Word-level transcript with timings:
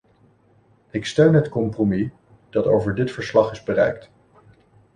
Ik 0.89 1.05
steun 1.05 1.33
het 1.33 1.49
compromis 1.49 2.09
dat 2.49 2.65
over 2.65 2.95
dit 2.95 3.11
verslag 3.11 3.51
is 3.51 3.63
bereikt. 3.63 4.11